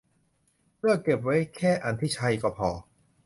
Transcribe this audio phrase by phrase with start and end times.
[0.79, 2.69] เลือกเก็บไว้แต่อันที่ใช่ก็พอ